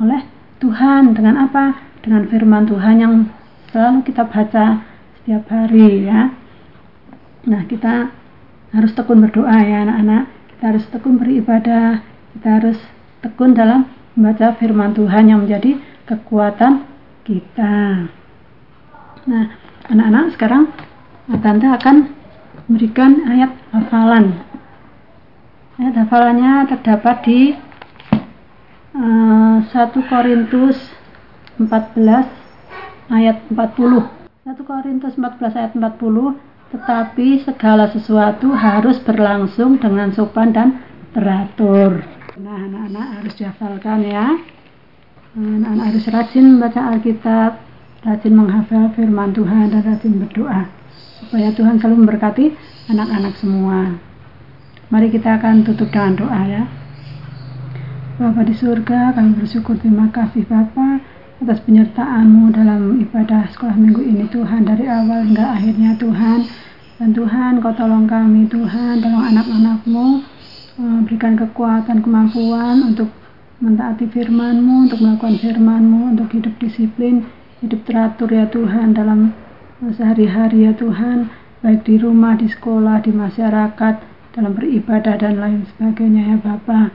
oleh 0.00 0.22
Tuhan 0.60 1.12
dengan 1.12 1.48
apa? 1.48 1.76
Dengan 2.00 2.28
firman 2.28 2.64
Tuhan 2.68 2.96
yang 3.00 3.14
selalu 3.72 4.04
kita 4.04 4.24
baca 4.28 4.84
setiap 5.20 5.44
hari 5.48 6.08
ya. 6.08 6.32
Nah, 7.44 7.62
kita 7.68 8.12
harus 8.72 8.92
tekun 8.96 9.20
berdoa 9.24 9.56
ya 9.60 9.84
anak-anak. 9.84 10.24
Kita 10.56 10.64
harus 10.72 10.84
tekun 10.88 11.20
beribadah, 11.20 12.00
kita 12.36 12.48
harus 12.60 12.78
tekun 13.20 13.52
dalam 13.52 13.88
membaca 14.16 14.56
firman 14.56 14.96
Tuhan 14.96 15.28
yang 15.28 15.44
menjadi 15.44 15.76
kekuatan 16.08 16.84
kita. 17.24 18.08
Nah, 19.24 19.63
anak-anak 19.88 20.34
sekarang 20.36 20.64
Tante 21.24 21.64
akan 21.64 22.12
memberikan 22.68 23.24
ayat 23.24 23.52
hafalan. 23.72 24.44
Ayat 25.80 25.94
hafalannya 26.04 26.68
terdapat 26.68 27.16
di 27.24 27.40
uh, 28.92 29.64
eh, 29.64 29.72
1 29.72 30.10
Korintus 30.12 30.76
14 31.56 32.28
ayat 33.08 33.40
40. 33.48 33.56
1 34.44 34.68
Korintus 34.68 35.16
14 35.16 35.56
ayat 35.56 35.72
40 35.72 36.54
tetapi 36.74 37.40
segala 37.46 37.86
sesuatu 37.88 38.50
harus 38.52 38.98
berlangsung 39.00 39.78
dengan 39.78 40.10
sopan 40.10 40.50
dan 40.52 40.82
teratur. 41.14 42.02
Nah, 42.34 42.58
anak-anak 42.66 43.06
harus 43.22 43.32
dihafalkan 43.38 44.02
ya. 44.02 44.34
Anak-anak 45.38 45.84
harus 45.94 46.04
rajin 46.10 46.58
membaca 46.58 46.80
Alkitab, 46.90 47.52
rajin 48.04 48.36
menghafal 48.36 48.92
firman 48.92 49.32
Tuhan 49.32 49.72
dan 49.72 49.80
rajin 49.80 50.20
berdoa 50.20 50.68
supaya 51.24 51.48
Tuhan 51.56 51.80
selalu 51.80 52.04
memberkati 52.04 52.52
anak-anak 52.92 53.34
semua. 53.40 53.96
Mari 54.92 55.08
kita 55.08 55.40
akan 55.40 55.64
tutup 55.64 55.88
dengan 55.88 56.12
doa 56.14 56.40
ya. 56.44 56.62
Bapa 58.20 58.46
di 58.46 58.54
surga, 58.54 59.16
kami 59.16 59.34
bersyukur 59.40 59.74
terima 59.80 60.06
kasih 60.12 60.46
Bapa 60.46 61.02
atas 61.42 61.58
penyertaanmu 61.66 62.54
dalam 62.54 63.02
ibadah 63.02 63.50
sekolah 63.50 63.74
minggu 63.74 64.00
ini 64.00 64.24
Tuhan 64.30 64.62
dari 64.62 64.86
awal 64.86 65.26
hingga 65.26 65.58
akhirnya 65.58 65.98
Tuhan 65.98 66.46
dan 66.96 67.10
Tuhan 67.10 67.58
kau 67.58 67.74
tolong 67.74 68.06
kami 68.06 68.46
Tuhan 68.46 69.02
tolong 69.02 69.24
anak-anakmu 69.34 70.06
eh, 70.78 70.98
berikan 71.10 71.34
kekuatan 71.34 72.06
kemampuan 72.06 72.86
untuk 72.86 73.10
mentaati 73.58 74.06
firmanmu 74.08 74.86
untuk 74.86 75.02
melakukan 75.02 75.36
firmanmu 75.42 76.14
untuk 76.14 76.30
hidup 76.32 76.54
disiplin 76.62 77.26
hidup 77.62 77.86
teratur 77.86 78.30
ya 78.32 78.50
Tuhan 78.50 78.96
dalam 78.96 79.36
sehari-hari 79.82 80.64
ya 80.64 80.72
Tuhan 80.72 81.28
baik 81.64 81.84
di 81.88 81.96
rumah, 81.96 82.36
di 82.36 82.48
sekolah, 82.48 83.00
di 83.00 83.12
masyarakat 83.12 83.94
dalam 84.36 84.52
beribadah 84.52 85.16
dan 85.16 85.40
lain 85.40 85.64
sebagainya 85.74 86.34
ya 86.34 86.36
Bapa. 86.36 86.92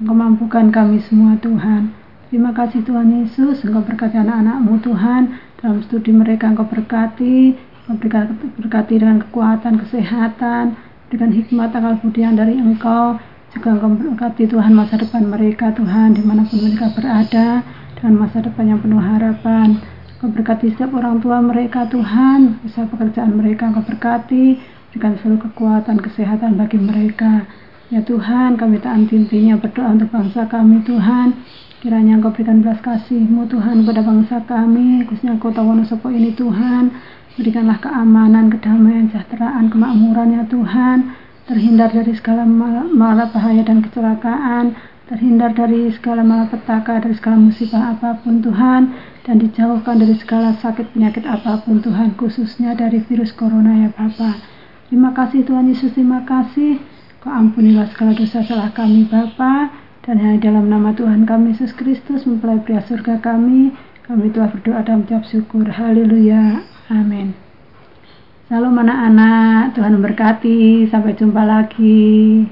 Engkau 0.00 0.16
mampukan 0.16 0.72
kami 0.72 1.00
semua 1.04 1.36
Tuhan. 1.40 1.92
Terima 2.32 2.50
kasih 2.56 2.84
Tuhan 2.84 3.12
Yesus 3.12 3.60
Engkau 3.64 3.84
berkati 3.84 4.16
anak-anakmu 4.16 4.80
Tuhan. 4.80 5.22
Dalam 5.60 5.84
studi 5.84 6.12
mereka 6.16 6.48
Engkau 6.48 6.64
berkati 6.64 7.56
Engkau 7.86 8.24
berkati 8.60 8.94
dengan 8.98 9.20
kekuatan, 9.24 9.78
kesehatan 9.84 10.80
dengan 11.12 11.30
hikmat 11.32 11.70
akal 11.70 12.00
budi 12.00 12.24
yang 12.24 12.40
dari 12.40 12.56
Engkau. 12.56 13.20
Juga 13.52 13.68
Engkau 13.76 13.92
berkati 13.94 14.48
Tuhan 14.48 14.72
masa 14.72 14.96
depan 14.96 15.28
mereka 15.28 15.72
Tuhan 15.76 16.16
di 16.16 16.22
mana 16.24 16.44
pun 16.44 16.60
mereka 16.60 16.92
berada 16.92 17.64
dengan 17.96 18.14
masa 18.20 18.44
depan 18.44 18.64
yang 18.68 18.80
penuh 18.80 19.00
harapan 19.00 19.80
Kau 20.26 20.34
berkati 20.34 20.74
setiap 20.74 20.90
orang 20.98 21.22
tua 21.22 21.38
mereka 21.38 21.86
Tuhan, 21.86 22.58
usaha 22.66 22.82
pekerjaan 22.90 23.38
mereka 23.38 23.70
Kau 23.70 23.86
berkati, 23.86 24.58
berikan 24.90 25.14
seluruh 25.22 25.46
kekuatan, 25.46 26.02
kesehatan 26.02 26.58
bagi 26.58 26.82
mereka. 26.82 27.46
Ya 27.94 28.02
Tuhan, 28.02 28.58
kami 28.58 28.82
tak 28.82 29.06
intinya 29.06 29.54
berdoa 29.54 29.94
untuk 29.94 30.10
bangsa 30.10 30.50
kami 30.50 30.82
Tuhan. 30.82 31.30
Kiranya 31.78 32.18
Engkau 32.18 32.34
berikan 32.34 32.58
belas 32.58 32.82
kasih-Mu 32.82 33.46
Tuhan 33.46 33.86
kepada 33.86 34.02
bangsa 34.02 34.36
kami, 34.50 35.06
khususnya 35.06 35.38
kota 35.38 35.62
Wonosobo 35.62 36.10
ini 36.10 36.34
Tuhan. 36.34 36.90
Berikanlah 37.38 37.78
keamanan, 37.78 38.50
kedamaian, 38.50 39.06
kesejahteraan, 39.06 39.70
kemakmuran 39.70 40.42
ya 40.42 40.42
Tuhan. 40.50 41.14
Terhindar 41.46 41.94
dari 41.94 42.10
segala 42.18 42.42
malah 42.42 43.30
bahaya 43.30 43.62
dan 43.62 43.78
kecelakaan 43.78 44.74
terhindar 45.06 45.54
dari 45.54 45.90
segala 45.94 46.26
malapetaka, 46.26 46.98
dari 46.98 47.14
segala 47.14 47.38
musibah 47.38 47.94
apa 47.94 48.18
pun 48.20 48.42
Tuhan, 48.42 48.90
dan 49.22 49.38
dijauhkan 49.38 50.02
dari 50.02 50.18
segala 50.18 50.54
sakit 50.58 50.94
penyakit 50.94 51.22
apa 51.26 51.62
pun 51.62 51.78
Tuhan, 51.78 52.18
khususnya 52.18 52.74
dari 52.74 52.98
virus 53.06 53.30
corona 53.30 53.86
ya 53.86 53.88
Bapa. 53.94 54.38
Terima 54.90 55.14
kasih 55.14 55.46
Tuhan 55.46 55.70
Yesus, 55.70 55.94
terima 55.94 56.26
kasih. 56.26 56.82
Kau 57.22 57.30
ampunilah 57.30 57.90
segala 57.94 58.14
dosa 58.14 58.42
salah 58.42 58.70
kami 58.74 59.06
Bapa, 59.06 59.70
dan 60.06 60.22
hanya 60.22 60.38
dalam 60.50 60.70
nama 60.70 60.94
Tuhan 60.94 61.26
kami 61.26 61.54
Yesus 61.54 61.74
Kristus 61.74 62.26
mempelai 62.26 62.62
pria 62.62 62.82
surga 62.82 63.22
kami, 63.22 63.74
kami 64.06 64.30
telah 64.30 64.50
berdoa 64.54 64.82
dan 64.86 65.02
mengucap 65.02 65.26
syukur. 65.26 65.66
Haleluya. 65.66 66.62
Amin. 66.90 67.34
Salam 68.46 68.78
anak-anak, 68.78 69.74
Tuhan 69.74 69.98
memberkati. 69.98 70.86
Sampai 70.86 71.18
jumpa 71.18 71.42
lagi. 71.42 72.46